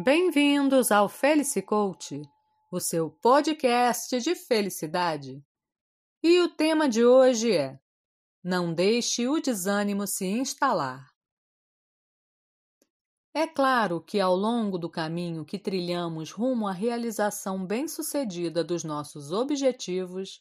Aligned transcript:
Bem-vindos 0.00 0.92
ao 0.92 1.08
Felice 1.08 1.60
Coach, 1.60 2.22
o 2.70 2.78
seu 2.78 3.10
podcast 3.10 4.20
de 4.20 4.36
felicidade. 4.36 5.44
E 6.22 6.38
o 6.38 6.48
tema 6.48 6.88
de 6.88 7.04
hoje 7.04 7.50
é: 7.50 7.80
Não 8.40 8.72
deixe 8.72 9.26
o 9.26 9.40
desânimo 9.40 10.06
se 10.06 10.24
instalar. 10.24 11.04
É 13.34 13.44
claro 13.48 14.00
que 14.00 14.20
ao 14.20 14.36
longo 14.36 14.78
do 14.78 14.88
caminho 14.88 15.44
que 15.44 15.58
trilhamos 15.58 16.30
rumo 16.30 16.68
à 16.68 16.72
realização 16.72 17.66
bem-sucedida 17.66 18.62
dos 18.62 18.84
nossos 18.84 19.32
objetivos, 19.32 20.40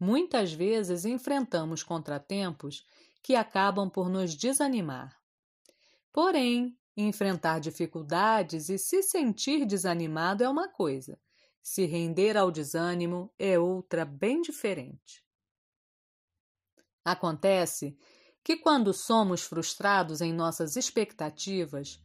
muitas 0.00 0.52
vezes 0.52 1.04
enfrentamos 1.04 1.84
contratempos 1.84 2.84
que 3.22 3.36
acabam 3.36 3.88
por 3.88 4.08
nos 4.08 4.34
desanimar. 4.34 5.16
Porém, 6.12 6.76
Enfrentar 7.00 7.60
dificuldades 7.60 8.68
e 8.68 8.76
se 8.76 9.04
sentir 9.04 9.64
desanimado 9.64 10.42
é 10.42 10.48
uma 10.48 10.66
coisa, 10.66 11.16
se 11.62 11.86
render 11.86 12.36
ao 12.36 12.50
desânimo 12.50 13.32
é 13.38 13.56
outra 13.56 14.04
bem 14.04 14.42
diferente. 14.42 15.24
Acontece 17.04 17.96
que, 18.42 18.56
quando 18.56 18.92
somos 18.92 19.42
frustrados 19.42 20.20
em 20.20 20.32
nossas 20.32 20.74
expectativas, 20.74 22.02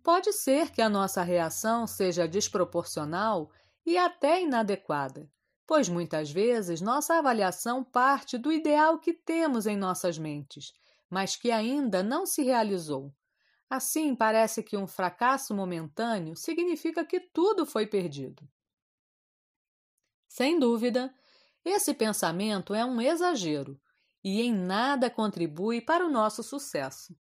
pode 0.00 0.32
ser 0.32 0.70
que 0.70 0.80
a 0.80 0.88
nossa 0.88 1.24
reação 1.24 1.84
seja 1.84 2.28
desproporcional 2.28 3.50
e 3.84 3.98
até 3.98 4.40
inadequada, 4.42 5.28
pois 5.66 5.88
muitas 5.88 6.30
vezes 6.30 6.80
nossa 6.80 7.18
avaliação 7.18 7.82
parte 7.82 8.38
do 8.38 8.52
ideal 8.52 9.00
que 9.00 9.12
temos 9.12 9.66
em 9.66 9.76
nossas 9.76 10.16
mentes, 10.16 10.72
mas 11.10 11.34
que 11.34 11.50
ainda 11.50 12.00
não 12.00 12.24
se 12.24 12.44
realizou 12.44 13.12
Assim, 13.68 14.14
parece 14.14 14.62
que 14.62 14.76
um 14.76 14.86
fracasso 14.86 15.54
momentâneo 15.54 16.36
significa 16.36 17.04
que 17.04 17.18
tudo 17.18 17.66
foi 17.66 17.86
perdido. 17.86 18.48
Sem 20.28 20.58
dúvida, 20.58 21.12
esse 21.64 21.92
pensamento 21.92 22.74
é 22.74 22.84
um 22.84 23.00
exagero 23.00 23.80
e 24.22 24.40
em 24.40 24.54
nada 24.54 25.10
contribui 25.10 25.80
para 25.80 26.06
o 26.06 26.10
nosso 26.10 26.42
sucesso. 26.42 27.16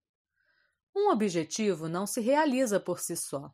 Um 0.95 1.09
objetivo 1.09 1.87
não 1.87 2.05
se 2.05 2.21
realiza 2.21 2.79
por 2.79 2.99
si 2.99 3.15
só. 3.15 3.53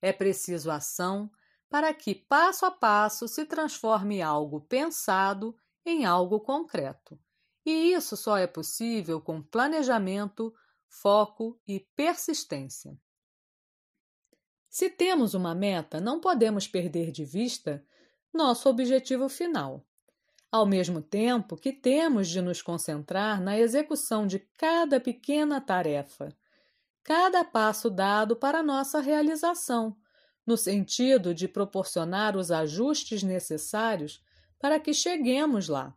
É 0.00 0.12
preciso 0.12 0.70
ação 0.70 1.30
para 1.68 1.92
que, 1.92 2.14
passo 2.14 2.64
a 2.64 2.70
passo, 2.70 3.26
se 3.26 3.44
transforme 3.44 4.22
algo 4.22 4.60
pensado 4.60 5.56
em 5.84 6.04
algo 6.04 6.38
concreto. 6.40 7.18
E 7.66 7.92
isso 7.92 8.16
só 8.16 8.36
é 8.36 8.46
possível 8.46 9.20
com 9.20 9.42
planejamento, 9.42 10.54
foco 11.00 11.60
e 11.66 11.80
persistência. 11.96 12.96
Se 14.70 14.88
temos 14.88 15.34
uma 15.34 15.54
meta, 15.54 16.00
não 16.00 16.20
podemos 16.20 16.68
perder 16.68 17.10
de 17.10 17.24
vista 17.24 17.84
nosso 18.32 18.68
objetivo 18.68 19.28
final, 19.28 19.84
ao 20.50 20.64
mesmo 20.64 21.02
tempo 21.02 21.56
que 21.56 21.72
temos 21.72 22.28
de 22.28 22.40
nos 22.40 22.62
concentrar 22.62 23.40
na 23.40 23.58
execução 23.58 24.26
de 24.26 24.38
cada 24.56 25.00
pequena 25.00 25.60
tarefa, 25.60 26.34
cada 27.02 27.44
passo 27.44 27.90
dado 27.90 28.36
para 28.36 28.62
nossa 28.62 29.00
realização, 29.00 29.96
no 30.46 30.56
sentido 30.56 31.34
de 31.34 31.48
proporcionar 31.48 32.36
os 32.36 32.50
ajustes 32.50 33.22
necessários 33.22 34.22
para 34.58 34.78
que 34.78 34.94
cheguemos 34.94 35.68
lá. 35.68 35.96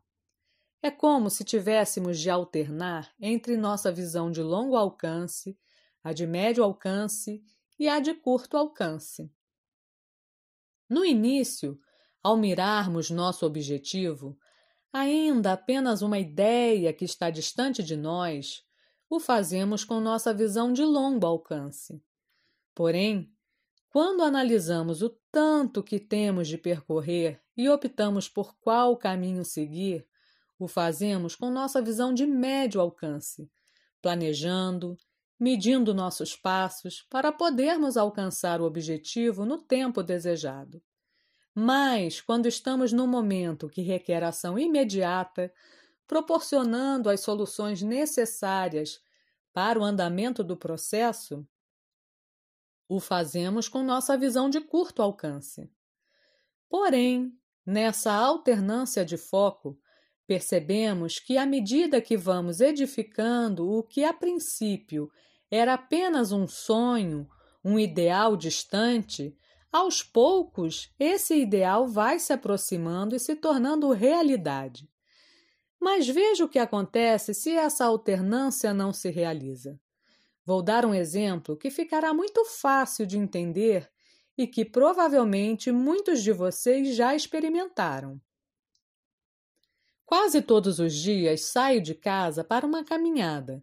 É 0.81 0.91
como 0.91 1.29
se 1.29 1.43
tivéssemos 1.43 2.19
de 2.19 2.29
alternar 2.29 3.11
entre 3.19 3.57
nossa 3.57 3.91
visão 3.91 4.29
de 4.29 4.41
longo 4.41 4.75
alcance, 4.75 5.57
a 6.03 6.13
de 6.13 6.27
médio 6.27 6.63
alcance 6.63 7.43
e 7.79 7.87
a 7.87 7.99
de 7.99 8.13
curto 8.13 8.55
alcance. 8.55 9.31
No 10.89 11.03
início, 11.03 11.79
ao 12.23 12.37
mirarmos 12.37 13.09
nosso 13.09 13.45
objetivo, 13.45 14.37
ainda 14.91 15.53
apenas 15.53 16.01
uma 16.01 16.19
ideia 16.19 16.93
que 16.93 17.05
está 17.05 17.29
distante 17.29 17.83
de 17.83 17.97
nós, 17.97 18.63
o 19.09 19.19
fazemos 19.19 19.83
com 19.83 19.99
nossa 19.99 20.33
visão 20.33 20.71
de 20.71 20.83
longo 20.83 21.25
alcance. 21.25 22.01
Porém, 22.75 23.33
quando 23.89 24.21
analisamos 24.21 25.01
o 25.01 25.09
tanto 25.31 25.81
que 25.81 25.99
temos 25.99 26.47
de 26.47 26.57
percorrer 26.57 27.41
e 27.55 27.67
optamos 27.67 28.29
por 28.29 28.55
qual 28.59 28.95
caminho 28.95 29.43
seguir, 29.43 30.07
o 30.59 30.67
fazemos 30.67 31.35
com 31.35 31.49
nossa 31.49 31.81
visão 31.81 32.13
de 32.13 32.25
médio 32.25 32.81
alcance, 32.81 33.49
planejando, 34.01 34.97
medindo 35.39 35.93
nossos 35.93 36.35
passos 36.35 37.05
para 37.09 37.31
podermos 37.31 37.95
alcançar 37.95 38.59
o 38.59 38.65
objetivo 38.65 39.45
no 39.45 39.59
tempo 39.59 40.01
desejado. 40.01 40.81
Mas, 41.53 42.21
quando 42.21 42.47
estamos 42.47 42.91
num 42.91 43.07
momento 43.07 43.69
que 43.69 43.81
requer 43.81 44.23
ação 44.23 44.57
imediata, 44.57 45.51
proporcionando 46.07 47.09
as 47.09 47.21
soluções 47.21 47.81
necessárias 47.81 49.01
para 49.51 49.79
o 49.79 49.83
andamento 49.83 50.43
do 50.43 50.55
processo, 50.55 51.47
o 52.87 52.99
fazemos 52.99 53.67
com 53.67 53.83
nossa 53.83 54.17
visão 54.17 54.49
de 54.49 54.61
curto 54.61 55.01
alcance. 55.01 55.69
Porém, 56.69 57.35
nessa 57.65 58.13
alternância 58.13 59.03
de 59.03 59.17
foco, 59.17 59.77
Percebemos 60.27 61.19
que, 61.19 61.37
à 61.37 61.45
medida 61.45 62.01
que 62.01 62.17
vamos 62.17 62.59
edificando 62.59 63.71
o 63.71 63.81
que 63.81 64.03
a 64.03 64.13
princípio 64.13 65.09
era 65.49 65.73
apenas 65.73 66.33
um 66.33 66.45
sonho, 66.45 67.25
um 67.63 67.79
ideal 67.79 68.35
distante, 68.35 69.33
aos 69.71 70.03
poucos 70.03 70.93
esse 70.99 71.35
ideal 71.35 71.87
vai 71.87 72.19
se 72.19 72.33
aproximando 72.33 73.15
e 73.15 73.19
se 73.19 73.35
tornando 73.35 73.89
realidade. 73.91 74.89
Mas 75.79 76.07
veja 76.07 76.43
o 76.43 76.49
que 76.49 76.59
acontece 76.59 77.33
se 77.33 77.51
essa 77.51 77.85
alternância 77.85 78.73
não 78.73 78.91
se 78.91 79.09
realiza. 79.09 79.79
Vou 80.45 80.61
dar 80.61 80.85
um 80.85 80.93
exemplo 80.93 81.55
que 81.55 81.69
ficará 81.69 82.13
muito 82.13 82.43
fácil 82.43 83.05
de 83.05 83.17
entender 83.17 83.89
e 84.37 84.45
que 84.45 84.65
provavelmente 84.65 85.71
muitos 85.71 86.21
de 86.21 86.31
vocês 86.33 86.95
já 86.95 87.15
experimentaram. 87.15 88.19
Quase 90.07 90.41
todos 90.41 90.79
os 90.79 90.93
dias 90.93 91.41
saio 91.41 91.81
de 91.81 91.93
casa 91.93 92.41
para 92.41 92.65
uma 92.65 92.81
caminhada, 92.81 93.61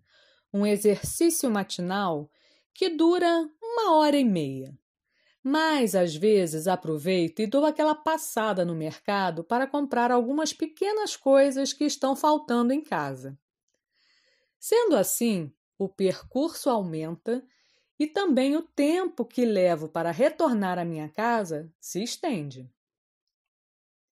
um 0.53 0.66
exercício 0.66 1.50
matinal 1.50 2.31
que 2.75 2.91
dura 2.91 3.50
uma 3.62 3.94
hora 3.97 4.19
e 4.19 4.25
meia. 4.25 4.78
Mas 5.43 5.94
às 5.94 6.15
vezes 6.15 6.69
aproveito 6.69 7.41
e 7.41 7.47
dou 7.47 7.65
aquela 7.65 7.94
passada 7.94 8.62
no 8.62 8.75
mercado 8.75 9.43
para 9.43 9.66
comprar 9.66 10.10
algumas 10.10 10.53
pequenas 10.53 11.16
coisas 11.16 11.72
que 11.72 11.84
estão 11.84 12.15
faltando 12.15 12.75
em 12.75 12.82
casa. 12.82 13.38
Sendo 14.61 14.99
assim, 14.99 15.50
o 15.78 15.88
percurso 15.88 16.69
aumenta 16.69 17.43
e 17.99 18.06
também 18.06 18.55
o 18.55 18.61
tempo 18.61 19.25
que 19.25 19.47
levo 19.47 19.88
para 19.88 20.11
retornar 20.11 20.78
à 20.78 20.84
minha 20.84 21.09
casa 21.09 21.72
se 21.81 22.03
estende. 22.03 22.71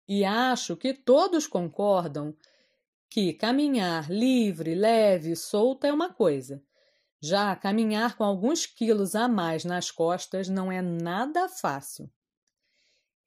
E 0.09 0.25
acho 0.25 0.77
que 0.77 0.93
todos 0.93 1.47
concordam 1.47 2.37
que 3.09 3.33
caminhar 3.33 4.11
livre, 4.11 4.75
leve, 4.75 5.37
solta 5.37 5.87
é 5.87 5.93
uma 5.93 6.13
coisa. 6.13 6.63
Já 7.21 7.55
caminhar 7.55 8.17
com 8.17 8.25
alguns 8.25 8.67
quilos 8.67 9.15
a 9.15 9.29
mais 9.29 9.65
nas 9.65 9.91
costas 9.91 10.49
não 10.49 10.73
é 10.73 10.83
nada 10.83 11.49
fácil. 11.49 12.11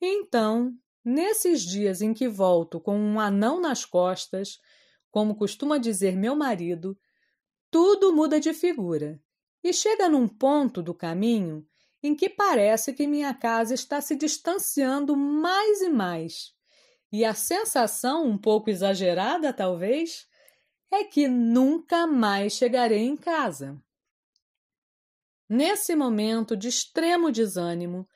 Então, 0.01 0.73
nesses 1.03 1.61
dias 1.61 2.01
em 2.01 2.13
que 2.13 2.27
volto 2.27 2.79
com 2.79 2.99
um 2.99 3.19
anão 3.19 3.61
nas 3.61 3.85
costas, 3.85 4.59
como 5.09 5.35
costuma 5.35 5.77
dizer 5.77 6.17
meu 6.17 6.35
marido, 6.35 6.97
tudo 7.71 8.11
muda 8.11 8.39
de 8.39 8.53
figura 8.53 9.21
e 9.63 9.71
chega 9.71 10.09
num 10.09 10.27
ponto 10.27 10.83
do 10.83 10.93
caminho 10.93 11.65
em 12.03 12.13
que 12.13 12.29
parece 12.29 12.93
que 12.93 13.07
minha 13.07 13.33
casa 13.33 13.73
está 13.73 14.01
se 14.01 14.15
distanciando 14.15 15.15
mais 15.15 15.81
e 15.81 15.89
mais 15.89 16.55
e 17.11 17.23
a 17.23 17.33
sensação, 17.33 18.25
um 18.25 18.37
pouco 18.37 18.69
exagerada 18.69 19.53
talvez, 19.53 20.27
é 20.91 21.03
que 21.03 21.27
nunca 21.27 22.05
mais 22.07 22.53
chegarei 22.53 23.03
em 23.03 23.15
casa. 23.15 23.81
Nesse 25.47 25.95
momento 25.95 26.57
de 26.57 26.67
extremo 26.67 27.31
desânimo, 27.31 28.07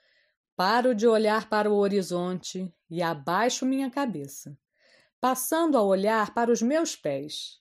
paro 0.55 0.95
de 0.95 1.07
olhar 1.07 1.47
para 1.47 1.69
o 1.69 1.75
horizonte 1.75 2.73
e 2.89 3.01
abaixo 3.01 3.65
minha 3.65 3.89
cabeça, 3.89 4.57
passando 5.19 5.77
a 5.77 5.83
olhar 5.83 6.33
para 6.33 6.51
os 6.51 6.61
meus 6.61 6.95
pés. 6.95 7.59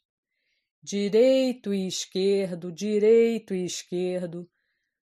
Direito 0.82 1.74
e 1.74 1.86
esquerdo, 1.86 2.72
direito 2.72 3.52
e 3.52 3.64
esquerdo. 3.64 4.48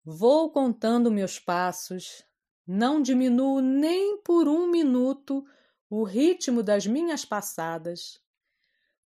Vou 0.04 0.52
contando 0.52 1.12
meus 1.12 1.40
passos, 1.40 2.24
não 2.66 3.02
diminuo 3.02 3.62
nem 3.62 4.22
por 4.22 4.48
um 4.48 4.68
minuto 4.68 5.46
o 5.90 6.04
ritmo 6.04 6.62
das 6.64 6.86
minhas 6.88 7.24
passadas. 7.26 8.22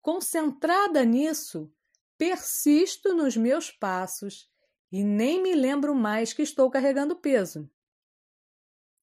Concentrada 0.01 1.05
nisso, 1.05 1.73
persisto 2.17 3.15
nos 3.15 3.37
meus 3.37 3.71
passos 3.71 4.51
e 4.91 5.05
nem 5.05 5.43
me 5.43 5.55
lembro 5.55 5.95
mais 5.95 6.33
que 6.33 6.43
estou 6.43 6.71
carregando 6.71 7.17
peso. 7.17 7.71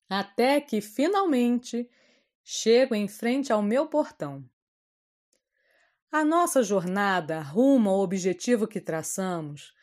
até 0.10 0.62
que 0.62 0.80
finalmente 0.82 1.90
chego 2.44 2.96
em 2.96 3.08
frente 3.08 3.52
ao 3.52 3.62
meu 3.62 3.88
portão. 3.88 4.50
A 6.12 6.24
nossa 6.24 6.64
jornada 6.64 7.42
rumo 7.42 7.90
ao 7.90 8.00
objetivo 8.00 8.68
que 8.68 8.80
traçamos 8.80 9.74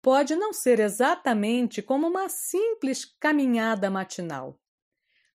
pode 0.00 0.34
não 0.34 0.52
ser 0.52 0.80
exatamente 0.80 1.82
como 1.82 2.06
uma 2.08 2.28
simples 2.28 3.04
caminhada 3.04 3.90
matinal. 3.90 4.58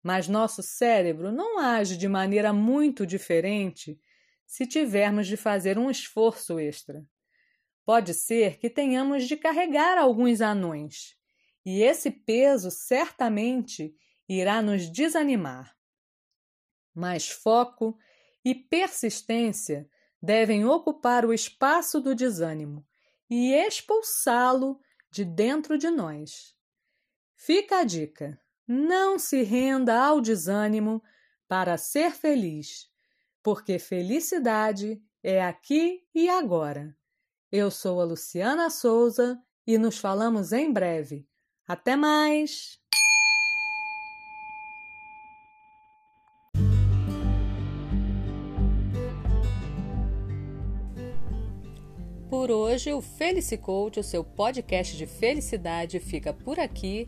Mas 0.01 0.27
nosso 0.27 0.63
cérebro 0.63 1.31
não 1.31 1.59
age 1.59 1.97
de 1.97 2.07
maneira 2.07 2.53
muito 2.53 3.05
diferente 3.05 3.99
se 4.45 4.65
tivermos 4.65 5.27
de 5.27 5.37
fazer 5.37 5.77
um 5.77 5.91
esforço 5.91 6.59
extra. 6.59 7.05
Pode 7.85 8.13
ser 8.13 8.57
que 8.57 8.69
tenhamos 8.69 9.27
de 9.27 9.35
carregar 9.35 9.97
alguns 9.97 10.41
anões, 10.41 11.15
e 11.65 11.81
esse 11.81 12.09
peso 12.09 12.71
certamente 12.71 13.95
irá 14.27 14.61
nos 14.61 14.89
desanimar. 14.89 15.75
Mas 16.93 17.29
foco 17.29 17.97
e 18.43 18.55
persistência 18.55 19.89
devem 20.21 20.65
ocupar 20.65 21.25
o 21.25 21.33
espaço 21.33 21.99
do 21.99 22.15
desânimo 22.15 22.85
e 23.29 23.53
expulsá-lo 23.53 24.79
de 25.11 25.23
dentro 25.23 25.77
de 25.77 25.89
nós. 25.89 26.55
Fica 27.35 27.79
a 27.79 27.83
dica: 27.83 28.39
não 28.71 29.17
se 29.17 29.41
renda 29.41 29.99
ao 29.99 30.21
desânimo 30.21 31.01
para 31.47 31.75
ser 31.75 32.11
feliz, 32.11 32.87
porque 33.41 33.79
felicidade 33.79 35.01
é 35.23 35.43
aqui 35.43 36.03
e 36.13 36.29
agora. 36.29 36.95
Eu 37.51 37.71
sou 37.71 37.99
a 37.99 38.03
Luciana 38.03 38.69
Souza 38.69 39.41
e 39.65 39.75
nos 39.79 39.97
falamos 39.97 40.51
em 40.51 40.71
breve. 40.71 41.27
Até 41.67 41.95
mais! 41.95 42.79
Por 52.29 52.51
hoje, 52.51 52.93
o 52.93 53.01
Felicicoach, 53.01 53.99
o 53.99 54.03
seu 54.03 54.23
podcast 54.23 54.95
de 54.95 55.07
felicidade, 55.07 55.99
fica 55.99 56.31
por 56.31 56.59
aqui. 56.59 57.07